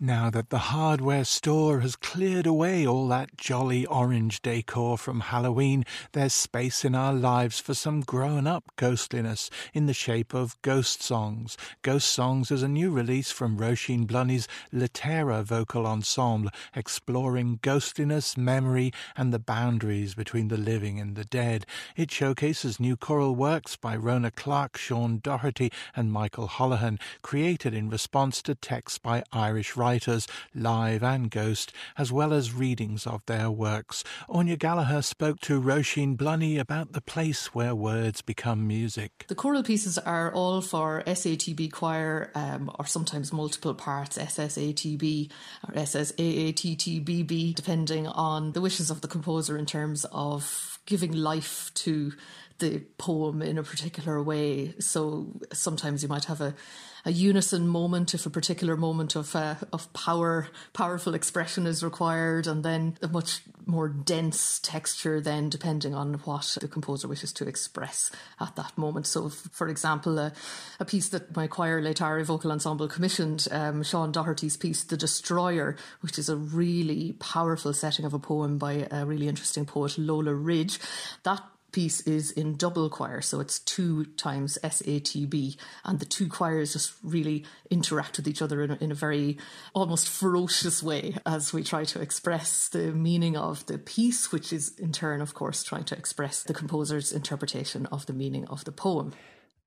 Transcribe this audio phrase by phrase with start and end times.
[0.00, 5.84] Now that the hardware store has cleared away all that jolly orange decor from Halloween,
[6.12, 11.02] there's space in our lives for some grown up ghostliness in the shape of Ghost
[11.02, 11.56] Songs.
[11.82, 18.92] Ghost Songs is a new release from Roisin Blunnie's Laetare vocal ensemble, exploring ghostliness, memory,
[19.16, 21.66] and the boundaries between the living and the dead.
[21.96, 27.90] It showcases new choral works by Rhona Clarke, Sean Doherty, and Michael Holohan, created in
[27.90, 33.24] response to texts by Irish writers writers, live and ghost, as well as readings of
[33.24, 34.04] their works.
[34.28, 39.24] Anya Gallagher spoke to Roisin Blunnie about the place where words become music.
[39.28, 45.30] The choral pieces are all for SATB choir, um, or sometimes multiple parts, SSATB
[45.66, 52.12] or SSAATTBB, depending on the wishes of the composer in terms of giving life to
[52.58, 54.74] the poem in a particular way.
[54.80, 56.54] So sometimes you might have a
[57.04, 62.46] a unison moment if a particular moment of uh, of power powerful expression is required
[62.46, 67.46] and then a much more dense texture then depending on what the composer wishes to
[67.46, 70.32] express at that moment so for example a,
[70.86, 76.18] piece that my choir Laetare vocal ensemble commissioned um, Sean Doherty's piece The Destroyer which
[76.18, 80.78] is a really powerful setting of a poem by a really interesting poet Lola Ridge
[81.24, 86.72] that piece is in double choir, so it's two times SATB, and the two choirs
[86.72, 89.38] just really interact with each other in a, in a very
[89.74, 94.76] almost ferocious way as we try to express the meaning of the piece, which is
[94.78, 98.72] in turn, of course, trying to express the composer's interpretation of the meaning of the
[98.72, 99.12] poem.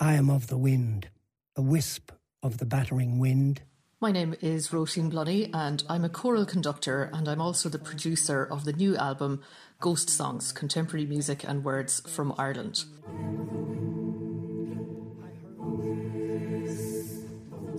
[0.00, 1.08] I am of the wind,
[1.56, 2.12] a wisp
[2.42, 3.62] of the battering wind.
[4.02, 8.42] My name is Roisin Blunnie, and I'm a choral conductor, and I'm also the producer
[8.42, 9.42] of the new album
[9.78, 12.84] Ghost Songs Contemporary Music and Words from Ireland.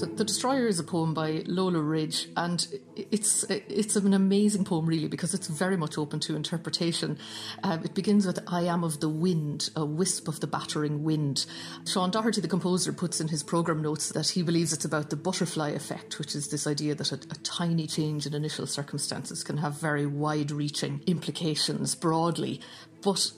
[0.00, 4.86] So The Destroyer is a poem by Lola Ridge, and it's it's an amazing poem,
[4.86, 7.18] really, because it's very much open to interpretation.
[7.62, 11.44] Um, it begins with "I am of the wind, a wisp of the battering wind."
[11.86, 15.16] Sean Doherty, the composer, puts in his program notes that he believes it's about the
[15.16, 19.58] butterfly effect, which is this idea that a, a tiny change in initial circumstances can
[19.58, 22.62] have very wide-reaching implications broadly.
[23.02, 23.32] But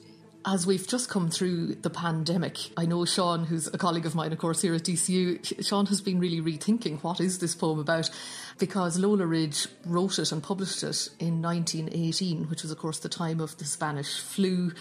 [0.45, 4.33] as we've just come through the pandemic, I know Sean, who's a colleague of mine,
[4.33, 8.11] of course, here at DCU, Sean has been really rethinking what is this poem about
[8.59, 13.09] because Lola Ridge wrote it and published it in 1918, which was, of course, the
[13.09, 14.73] time of the Spanish flu.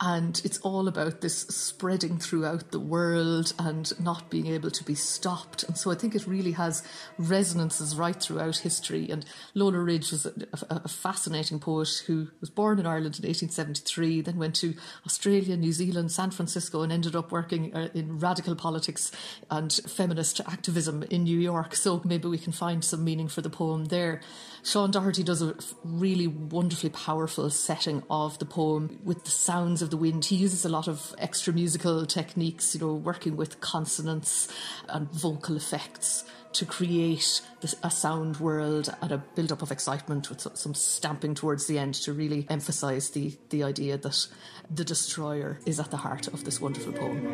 [0.00, 4.94] And it's all about this spreading throughout the world and not being able to be
[4.94, 5.62] stopped.
[5.62, 6.82] And so I think it really has
[7.18, 9.08] resonances right throughout history.
[9.10, 10.32] And Lola Ridge was a,
[10.70, 14.74] a, a fascinating poet who was born in Ireland in 1873, then went to
[15.06, 19.12] Australia, New Zealand, San Francisco, and ended up working uh, in radical politics
[19.50, 21.74] and feminist activism in New York.
[21.74, 24.20] So maybe we can find some meaning for the poem there.
[24.62, 29.90] Sean Doherty does a really wonderfully powerful setting of the poem with the sounds of
[29.90, 30.24] the wind.
[30.24, 34.48] He uses a lot of extra musical techniques, you know, working with consonants
[34.88, 36.24] and vocal effects
[36.56, 37.42] to create
[37.82, 41.92] a sound world and a build up of excitement with some stamping towards the end
[41.94, 44.26] to really emphasize the, the idea that
[44.70, 47.26] the destroyer is at the heart of this wonderful poem.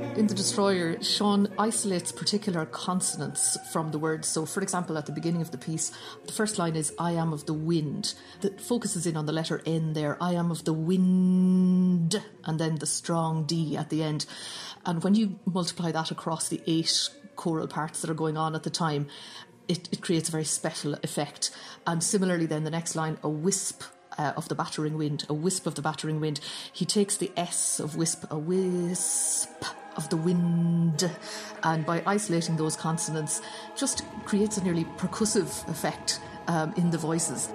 [0.00, 4.28] In The Destroyer, Sean isolates particular consonants from the words.
[4.28, 5.92] So, for example, at the beginning of the piece,
[6.26, 8.14] the first line is I am of the wind.
[8.40, 10.16] That focuses in on the letter N there.
[10.22, 14.24] I am of the wind, and then the strong D at the end.
[14.86, 18.62] And when you multiply that across the eight choral parts that are going on at
[18.62, 19.06] the time,
[19.68, 21.50] it, it creates a very special effect.
[21.86, 23.82] And similarly, then the next line, a wisp
[24.18, 26.40] uh, of the battering wind, a wisp of the battering wind.
[26.72, 29.64] He takes the S of wisp, a wisp
[30.00, 31.10] of the wind,
[31.62, 33.42] and by isolating those consonants,
[33.76, 37.48] just creates a nearly percussive effect um, in the voices.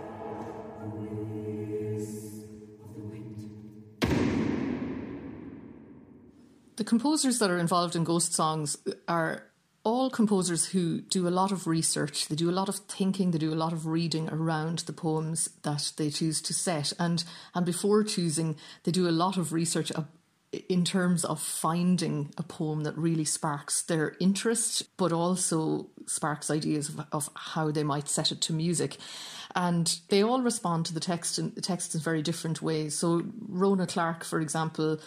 [6.76, 8.78] The composers that are involved in ghost songs
[9.08, 9.44] are
[9.86, 13.38] all composers who do a lot of research, they do a lot of thinking, they
[13.38, 16.92] do a lot of reading around the poems that they choose to set.
[17.00, 19.92] And, and before choosing, they do a lot of research
[20.70, 26.90] in terms of finding a poem that really sparks their interest, but also sparks ideas
[26.90, 28.98] of, of how they might set it to music.
[29.56, 32.98] And they all respond to the text in the text in very different ways.
[32.98, 35.00] So Rhona Clarke, for example,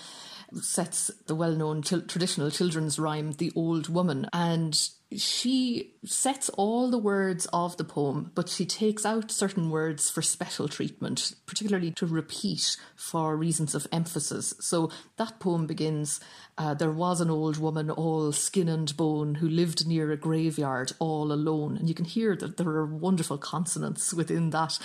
[0.60, 7.46] sets the well-known traditional children's rhyme "The Old Woman," and she sets all the words
[7.52, 12.76] of the poem, but she takes out certain words for special treatment, particularly to repeat
[12.94, 14.54] for reasons of emphasis.
[14.60, 16.20] So that poem begins
[16.58, 20.92] uh, There was an old woman, all skin and bone, who lived near a graveyard
[20.98, 21.76] all alone.
[21.76, 24.78] And you can hear that there are wonderful consonants within that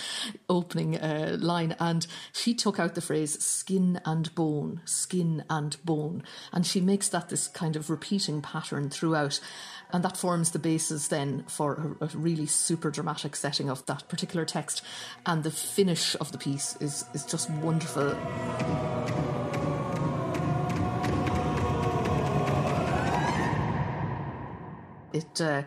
[0.48, 1.76] opening uh, line.
[1.78, 6.22] And she took out the phrase skin and bone, skin and bone.
[6.52, 9.40] And she makes that this kind of repeating pattern throughout.
[9.90, 14.08] And that forms the basis then for a, a, really super dramatic setting of that
[14.08, 14.82] particular text.
[15.26, 18.16] And the finish of the piece is, is just wonderful.
[25.12, 25.62] It uh,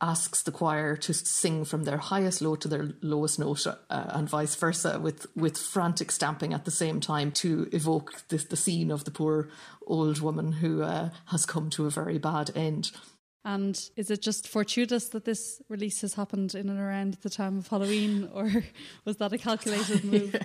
[0.00, 4.28] asks the choir to sing from their highest note to their lowest note, uh, and
[4.28, 8.90] vice versa, with with frantic stamping at the same time to evoke the, the scene
[8.90, 9.48] of the poor
[9.86, 12.90] old woman who uh, has come to a very bad end.
[13.44, 17.58] And is it just fortuitous that this release has happened in and around the time
[17.58, 18.64] of Halloween, or
[19.04, 20.36] was that a calculated move?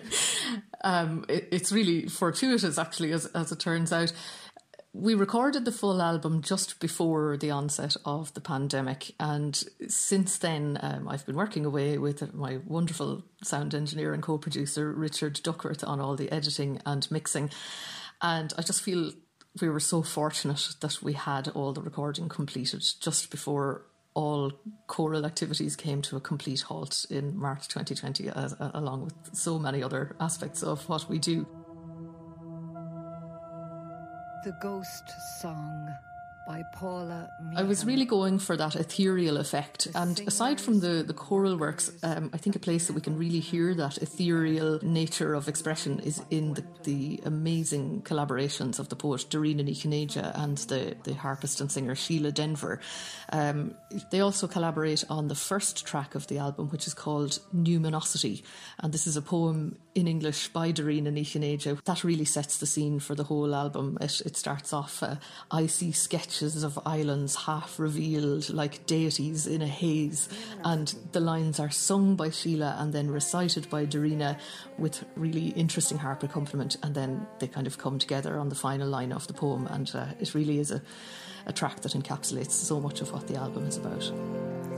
[0.83, 4.11] um, it, it's really fortuitous, actually, as, as it turns out.
[4.91, 10.79] We recorded the full album just before the onset of the pandemic, and since then,
[10.81, 15.83] um, I've been working away with my wonderful sound engineer and co producer, Richard Duckworth,
[15.83, 17.51] on all the editing and mixing.
[18.21, 19.11] And I just feel
[19.61, 23.83] we were so fortunate that we had all the recording completed just before
[24.13, 24.51] all
[24.87, 29.59] choral activities came to a complete halt in March 2020, as, uh, along with so
[29.59, 31.45] many other aspects of what we do.
[34.43, 35.03] The Ghost
[35.41, 35.89] Song.
[37.55, 41.91] I was really going for that ethereal effect, and aside from the the choral works,
[42.01, 45.99] um, I think a place that we can really hear that ethereal nature of expression
[45.99, 51.61] is in the, the amazing collaborations of the poet Dairena Ní and the the harpist
[51.61, 52.79] and singer Síle Denvir.
[53.31, 53.75] Um,
[54.11, 58.41] they also collaborate on the first track of the album, which is called Numinosity,
[58.79, 61.83] and this is a poem in English by Ní Chinnéide.
[61.83, 63.97] That really sets the scene for the whole album.
[64.01, 65.15] It, it starts off, uh,
[65.51, 65.91] I see
[66.39, 70.29] sketches of islands half revealed like deities in a haze.
[70.63, 74.39] And the lines are sung by Síle and then recited by Dairena
[74.77, 76.77] with really interesting harp accompaniment.
[76.81, 79.67] And then they kind of come together on the final line of the poem.
[79.67, 80.81] And uh, it really is a,
[81.45, 84.09] a track that encapsulates so much of what the album is about.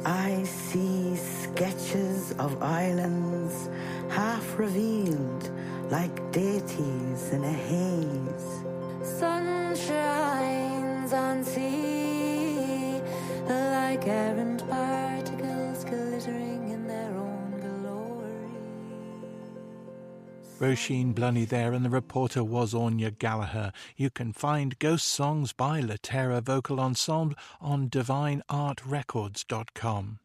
[0.03, 3.69] I see sketches of islands
[4.09, 5.51] half revealed
[5.91, 8.50] like deities in a haze.
[20.61, 23.71] Roisin Blunnie there, and the reporter was Anya Gallagher.
[23.97, 30.19] You can find Ghost Songs by Laetare Vocal Ensemble on divineartrecords.com.